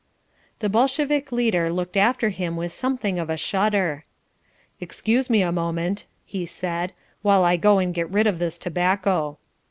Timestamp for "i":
7.43-7.55